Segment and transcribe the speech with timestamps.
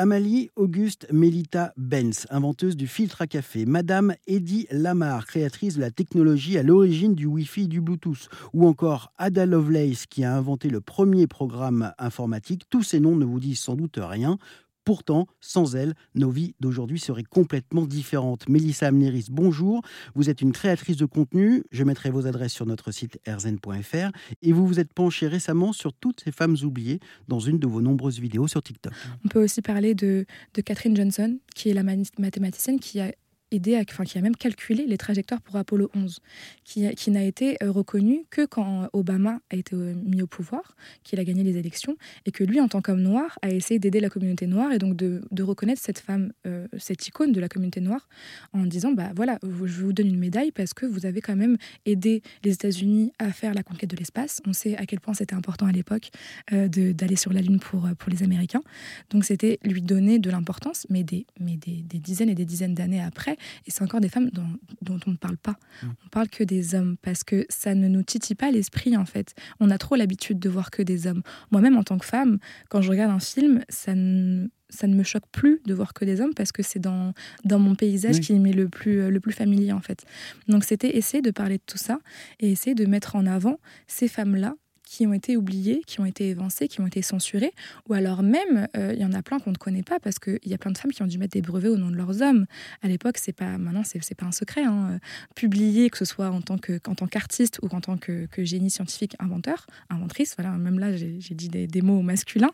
[0.00, 3.66] Amalie Auguste Melita Benz, inventeuse du filtre à café.
[3.66, 8.30] Madame Eddie Lamar, créatrice de la technologie à l'origine du Wi-Fi et du Bluetooth.
[8.54, 12.62] Ou encore Ada Lovelace, qui a inventé le premier programme informatique.
[12.70, 14.38] Tous ces noms ne vous disent sans doute rien.
[14.84, 18.48] Pourtant, sans elle, nos vies d'aujourd'hui seraient complètement différentes.
[18.48, 19.82] Mélissa Amneris, bonjour.
[20.14, 21.64] Vous êtes une créatrice de contenu.
[21.70, 24.10] Je mettrai vos adresses sur notre site rzn.fr.
[24.42, 27.82] Et vous vous êtes penchée récemment sur toutes ces femmes oubliées dans une de vos
[27.82, 28.92] nombreuses vidéos sur TikTok.
[29.24, 30.24] On peut aussi parler de,
[30.54, 33.12] de Catherine Johnson, qui est la mathématicienne qui a
[33.50, 36.20] aidé, qui a même calculé les trajectoires pour Apollo 11,
[36.64, 40.76] qui, qui n'a été euh, reconnu que quand Obama a été euh, mis au pouvoir,
[41.04, 44.00] qu'il a gagné les élections, et que lui, en tant qu'homme noir, a essayé d'aider
[44.00, 47.48] la communauté noire et donc de, de reconnaître cette femme, euh, cette icône de la
[47.48, 48.08] communauté noire,
[48.52, 51.56] en disant bah voilà, je vous donne une médaille parce que vous avez quand même
[51.86, 54.40] aidé les États-Unis à faire la conquête de l'espace.
[54.46, 56.10] On sait à quel point c'était important à l'époque
[56.50, 58.62] d'aller sur la Lune pour, pour les Américains.
[59.10, 62.74] Donc c'était lui donner de l'importance, mais, des, mais des, des dizaines et des dizaines
[62.74, 65.56] d'années après, et c'est encore des femmes dont, on ne parle pas.
[65.82, 65.86] Mm.
[66.04, 69.34] On parle que des hommes parce que ça ne nous titille pas l'esprit en fait.
[69.60, 71.22] On a trop l'habitude de voir que des hommes.
[71.50, 75.02] Moi-même en tant que femme, quand je regarde un film, ça ne, ça ne me
[75.02, 77.12] choque plus de voir que des hommes parce que c'est dans,
[77.44, 80.04] dans mon paysage qui m'est le plus, le plus familier en fait.
[80.48, 81.98] Donc c'était essayer de parler de tout ça
[82.38, 84.54] et essayer de mettre en avant ces femmes-là
[84.90, 87.52] qui ont été oubliés, qui ont été évincés, qui ont été censurés,
[87.88, 90.40] ou alors même, euh, il y en a plein qu'on ne connaît pas parce qu'il
[90.44, 92.22] y a plein de femmes qui ont dû mettre des brevets au nom de leurs
[92.22, 92.44] hommes.
[92.82, 94.64] À l'époque, c'est pas, maintenant, c'est, pas un secret.
[94.64, 94.98] Hein.
[95.36, 99.14] Publier, que ce soit en tant, que, tant qu'artiste ou en tant que, génie scientifique,
[99.20, 102.50] inventeur, inventrice, voilà, même là, j'ai, dit des, mots masculins,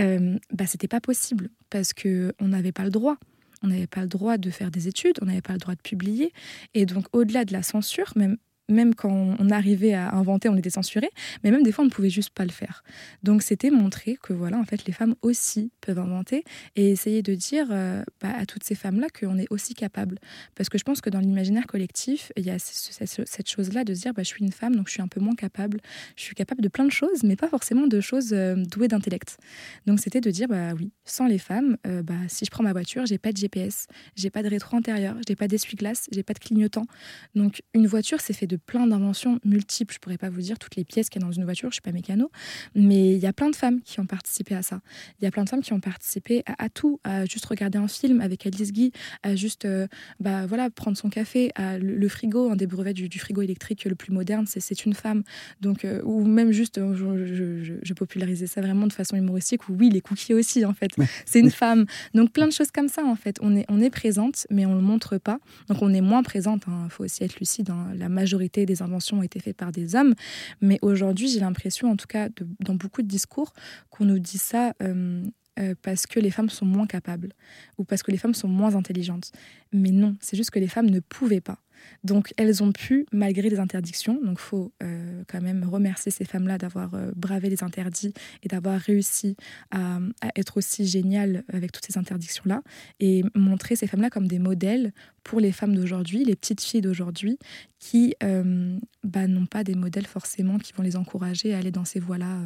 [0.00, 3.16] euh, bah, c'était pas possible parce qu'on n'avait pas le droit.
[3.62, 5.80] On n'avait pas le droit de faire des études, on n'avait pas le droit de
[5.80, 6.32] publier.
[6.74, 8.38] Et donc, au-delà de la censure, même
[8.68, 11.10] même quand on arrivait à inventer, on était censuré,
[11.44, 12.82] mais même des fois, on ne pouvait juste pas le faire.
[13.22, 17.34] Donc, c'était montrer que voilà, en fait, les femmes aussi peuvent inventer et essayer de
[17.34, 20.18] dire euh, bah, à toutes ces femmes-là qu'on est aussi capable.
[20.54, 24.02] Parce que je pense que dans l'imaginaire collectif, il y a cette chose-là de se
[24.02, 25.80] dire bah, je suis une femme, donc je suis un peu moins capable.
[26.16, 29.38] Je suis capable de plein de choses, mais pas forcément de choses euh, douées d'intellect.
[29.86, 32.72] Donc, c'était de dire bah oui, sans les femmes, euh, bah, si je prends ma
[32.72, 36.34] voiture, j'ai pas de GPS, j'ai pas de rétro intérieur, j'ai pas d'essuie-glace, j'ai pas
[36.34, 36.86] de clignotant.
[37.34, 39.94] Donc, une voiture, c'est fait de plein d'inventions multiples.
[39.94, 41.74] Je pourrais pas vous dire toutes les pièces qu'il y a dans une voiture, je
[41.74, 42.30] suis pas mécano,
[42.74, 44.80] mais il y a plein de femmes qui ont participé à ça.
[45.20, 47.88] Il y a plein de femmes qui ont participé à, tout, à juste regarder un
[47.88, 49.86] film avec Alice Guy, à juste euh,
[50.20, 53.94] bah, voilà, prendre son café, à le, frigo, un des brevets du, frigo électrique le
[53.94, 55.22] plus moderne, c'est une femme.
[55.60, 59.74] Donc, euh, ou même juste, euh, je, je, popularisais ça vraiment de façon humoristique, ou
[59.74, 60.90] oui, les cookies aussi, en fait.
[61.24, 61.86] C'est une femme.
[62.14, 63.38] Donc, plein de choses comme ça, en fait.
[63.40, 65.38] On est, on est présente, mais on ne le montre pas.
[65.68, 66.64] Donc, on est moins présente.
[66.66, 66.88] Il hein.
[66.90, 67.70] faut aussi être lucide.
[67.70, 67.88] Hein.
[67.96, 70.14] La majorité des inventions ont été faites par des hommes.
[70.60, 72.28] Mais aujourd'hui, j'ai l'impression, en tout cas,
[72.60, 73.52] dans beaucoup de discours,
[73.90, 74.72] qu'on nous dit ça.
[74.82, 75.22] Euh,
[75.58, 77.32] euh, parce que les femmes sont moins capables
[77.78, 79.32] ou parce que les femmes sont moins intelligentes.
[79.72, 81.58] Mais non, c'est juste que les femmes ne pouvaient pas.
[82.04, 86.58] Donc elles ont pu, malgré les interdictions, donc faut euh, quand même remercier ces femmes-là
[86.58, 89.36] d'avoir euh, bravé les interdits et d'avoir réussi
[89.70, 89.98] à,
[90.36, 92.62] être aussi géniales avec toutes ces interdictions-là
[93.00, 94.92] et montrer ces femmes-là comme des modèles
[95.22, 97.38] pour les femmes d'aujourd'hui, les petites filles d'aujourd'hui,
[97.80, 101.84] qui euh, bah, n'ont pas des modèles forcément qui vont les encourager à aller dans
[101.84, 102.38] ces voies-là,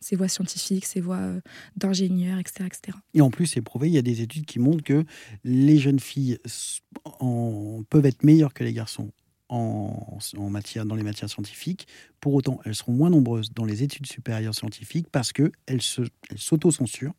[0.00, 1.32] ces voies scientifiques, ces voies
[1.76, 2.98] d'ingénieurs, etc., etc.
[3.14, 5.04] Et en plus, c'est prouvé, il y a des études qui montrent que
[5.44, 6.38] les jeunes filles
[7.04, 9.10] en, peuvent être meilleures que les garçons
[9.48, 11.86] en, matière, dans les matières scientifiques.
[12.20, 15.82] Pour autant, elles seront moins nombreuses dans les études supérieures scientifiques parce qu'elles
[16.36, 17.14] s'auto-censurent,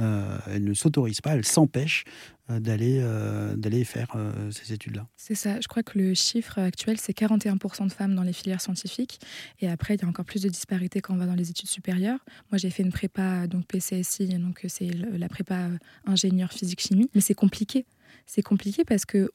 [0.00, 2.04] euh, elles ne s'autorisent pas, elles s'empêchent
[2.48, 4.16] euh, d'aller euh, d'aller faire
[4.50, 5.06] ces études-là.
[5.16, 8.60] C'est ça, je crois que le chiffre actuel, c'est 41% de femmes dans les filières
[8.60, 9.20] scientifiques.
[9.60, 11.68] Et après, il y a encore plus de disparités quand on va dans les études
[11.68, 12.24] supérieures.
[12.50, 15.68] Moi, j'ai fait une prépa, donc PCSI, donc c'est la prépa
[16.06, 17.10] ingénieur physique-chimie.
[17.14, 17.84] Mais c'est compliqué.
[18.24, 19.30] C'est compliqué parce que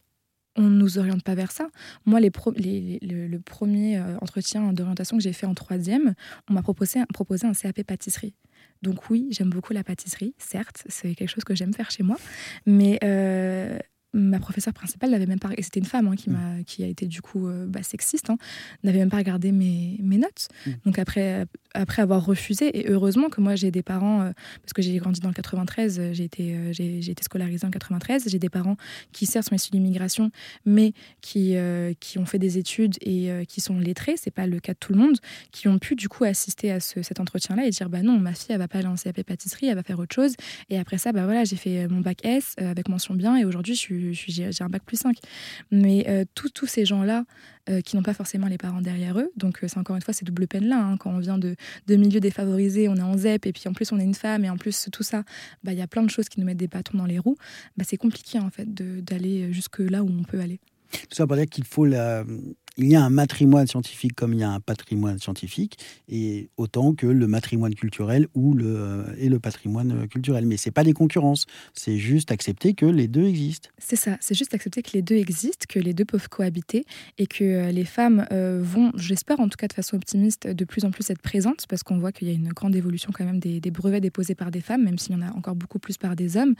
[0.55, 1.69] on ne nous oriente pas vers ça.
[2.05, 6.13] Moi, le, premier euh, entretien d'orientation que j'ai fait en troisième,
[6.49, 8.35] on m'a proposé, proposé un CAP pâtisserie.
[8.81, 12.17] Donc oui, j'aime beaucoup la pâtisserie, certes, c'est quelque chose que j'aime faire chez moi,
[12.65, 13.77] mais euh,
[14.13, 16.33] ma professeure principale n'avait même pas, et c'était une femme hein, qui, mm.
[16.33, 18.37] m'a, qui a été du coup euh, bah, sexiste, hein,
[18.83, 20.49] n'avait même pas regardé mes, mes notes.
[20.65, 20.71] Mm.
[20.85, 24.31] Donc après, après avoir refusé, et heureusement que moi j'ai des parents, euh,
[24.61, 28.27] parce que j'ai grandi dans le 93, euh, j'ai été, j'ai, été scolarisée en 93,
[28.27, 28.75] j'ai des parents
[29.13, 30.31] qui certes sont issus de l'immigration,
[30.65, 31.55] mais qui,
[31.99, 34.93] qui ont fait des études et qui sont lettrés, c'est pas le cas de tout
[34.93, 35.17] le monde,
[35.51, 38.47] qui ont pu du coup assister à cet entretien-là et dire bah non, ma fille
[38.49, 40.35] elle va pas aller en CAP pâtisserie, elle va faire autre chose.
[40.69, 43.75] Et après ça, bah voilà, j'ai fait mon bac S avec mention bien, et aujourd'hui
[43.75, 45.17] je suis j'ai un bac plus 5.
[45.71, 47.25] Mais euh, tous ces gens-là
[47.69, 50.25] euh, qui n'ont pas forcément les parents derrière eux, donc c'est encore une fois ces
[50.25, 50.77] double peines-là.
[50.83, 50.97] Hein.
[50.97, 51.55] quand on vient de,
[51.87, 54.45] de milieux défavorisés, on est en ZEP, et puis en plus on est une femme,
[54.45, 55.23] et en plus tout ça,
[55.63, 57.37] bah, il y a plein de choses qui nous mettent des bâtons dans les roues.
[57.77, 60.59] Bah, c'est compliqué en fait d'aller jusque là où on peut aller.
[60.91, 62.25] Tout ça pour dire qu'il faut la,
[62.81, 65.77] il y a un matrimoine scientifique comme il y a un patrimoine scientifique,
[66.09, 70.45] et autant que le matrimoine culturel ou le, euh, et le patrimoine culturel.
[70.45, 73.69] Mais ce n'est pas des concurrences, c'est juste accepter que les deux existent.
[73.77, 76.85] C'est ça, c'est juste accepter que les deux existent, que les deux peuvent cohabiter,
[77.17, 80.65] et que euh, les femmes euh, vont, j'espère en tout cas de façon optimiste, de
[80.65, 83.25] plus en plus être présentes, parce qu'on voit qu'il y a une grande évolution quand
[83.25, 85.97] même des, brevets déposés par des femmes, même s'il y en a encore beaucoup plus
[85.97, 86.55] par des hommes.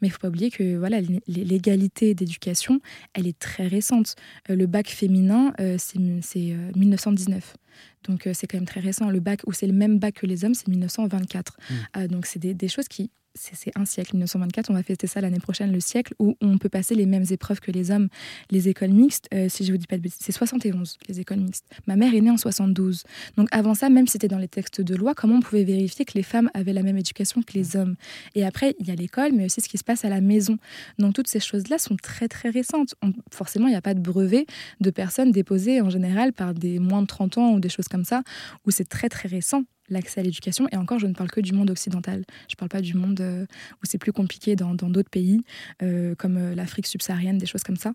[0.00, 2.80] Mais il ne faut pas oublier que voilà, l'égalité d'éducation,
[3.12, 4.14] elle est très récente.
[4.48, 7.54] Le bac féminin, euh, c'est 1919.
[7.74, 9.10] Euh, donc euh, c'est quand même très récent.
[9.10, 11.56] Le bac, où c'est le même bac que les hommes, c'est 1924.
[11.70, 12.06] Mmh.
[12.08, 15.72] donc c'est des, choses qui c'est un siècle, 1924, on va fêter ça l'année prochaine,
[15.72, 18.08] le siècle où on peut passer les mêmes épreuves que les hommes.
[18.50, 21.40] Les écoles mixtes, euh, si je vous dis pas de bêtises, c'est 71, les écoles
[21.40, 21.64] mixtes.
[21.86, 23.02] Ma mère est née en 72.
[23.36, 26.04] Donc avant ça, même si c'était dans les textes de loi, comment on pouvait vérifier
[26.04, 27.96] que les femmes avaient la même éducation que les hommes?
[28.36, 30.58] Et après, il y a l'école, mais aussi ce qui se passe à la maison.
[30.98, 32.94] Donc toutes ces choses-là sont très très récentes.
[33.32, 34.46] forcément, il n'y a pas de brevet
[34.80, 38.04] de personnes déposées en général par des moins de 30 ans ou des choses comme
[38.04, 38.22] ça,
[38.64, 40.66] où c'est très très récent l'accès à l'éducation.
[40.72, 42.24] Et encore, je ne parle que du monde occidental.
[42.48, 43.46] Je ne parle pas du monde euh,
[43.82, 45.42] où c'est plus compliqué dans d'autres pays,
[45.82, 47.92] euh, comme euh, l'Afrique subsaharienne, des choses comme ça.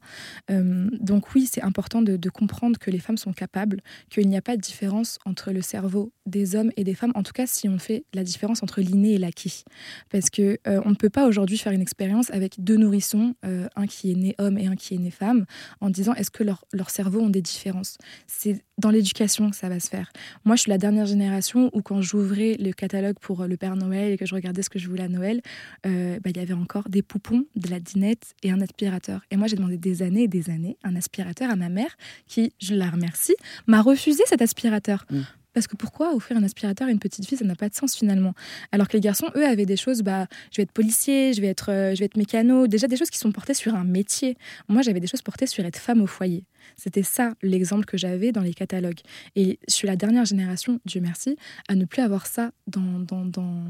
[0.49, 4.55] donc oui, c'est important de, comprendre que les femmes sont capables, qu'il n'y a pas
[4.55, 7.79] de différence entre le cerveau des hommes et des femmes, en tout cas si on
[7.79, 9.63] fait la différence entre l'inné et l'acquis.
[10.09, 14.11] Parce que on ne peut pas aujourd'hui faire une expérience avec deux nourrissons, un qui
[14.11, 15.45] est né homme et un qui est né femme,
[15.81, 17.97] en disant est-ce que leurs leur cerveaux ont des différences?
[18.27, 20.11] C'est dans l'éducation que ça va se faire.
[20.45, 23.75] Moi, je suis la dernière génération où quand j'ouvrais le catalogue pour euh, le Père
[23.75, 25.41] Noël et que je regardais ce que je voulais à Noël,
[25.85, 29.21] euh, bah, il y avait encore des poupons, de la dinette et un aspirateur.
[29.31, 31.95] Et moi, j'ai demandé des années et des années un aspirateur à ma mère
[32.27, 33.35] qui, je la remercie,
[33.67, 35.05] m'a refusé cet aspirateur.
[35.09, 35.19] Mmh.
[35.59, 37.93] Parce que pourquoi offrir un aspirateur à une petite fille, ça n'a pas de sens
[37.93, 38.33] finalement?
[38.71, 41.47] Alors que les garçons, eux, avaient des choses, bah, je vais être policier, je vais
[41.47, 44.37] être, euh, je vais être mécano, déjà des choses qui sont portées sur un métier.
[44.69, 46.45] Moi, j'avais des choses portées sur être femme au foyer.
[46.77, 49.01] C'était ça l'exemple que j'avais dans les catalogues.
[49.35, 51.35] Et je suis la dernière génération, Dieu merci,
[51.67, 53.65] à ne plus avoir ça dans, dans, dans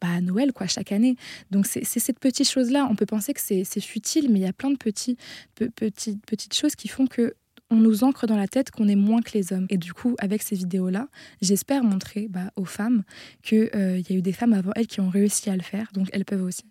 [0.00, 1.14] bah, à Noël, quoi, chaque année.
[1.52, 2.88] Donc c'est cette petite chose-là.
[2.90, 5.16] On peut penser que c'est futile, mais il y a plein de petits,
[5.54, 7.34] petites, petites choses qui font que
[7.70, 9.66] on nous ancre dans la tête qu'on est moins que les hommes.
[9.70, 11.08] Et du coup, avec ces vidéos-là,
[11.42, 13.02] j'espère montrer bah, aux femmes
[13.42, 15.88] qu'il euh, y a eu des femmes avant elles qui ont réussi à le faire,
[15.92, 16.64] donc elles peuvent aussi.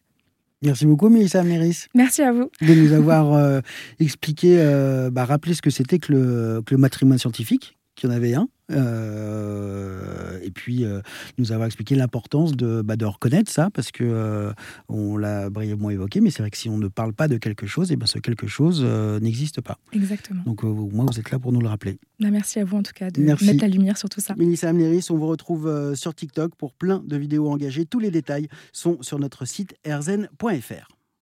[0.63, 1.85] Merci beaucoup, Mélissa Méris.
[1.93, 2.49] Merci à vous.
[2.61, 3.61] De nous avoir euh,
[3.99, 8.13] expliqué, euh, bah, rappelé ce que c'était que le, que le matrimoine scientifique, qu'il y
[8.13, 11.01] en avait un, euh, et puis euh,
[11.37, 14.51] nous avoir expliqué l'importance de, bah, de reconnaître ça, parce que euh,
[14.89, 17.65] on l'a brièvement évoqué, mais c'est vrai que si on ne parle pas de quelque
[17.65, 18.83] chose, et ben ce quelque chose
[19.21, 19.79] n'existe pas.
[19.93, 20.43] Exactement.
[20.45, 21.97] Donc au moins vous êtes là pour nous le rappeler.
[22.19, 24.35] Bah, merci à vous en tout cas de mettre la lumière sur tout ça.
[24.35, 27.85] Mélissa Amneris, on vous retrouve sur TikTok pour plein de vidéos engagées.
[27.85, 30.96] Tous les détails sont sur notre site erzen.fr.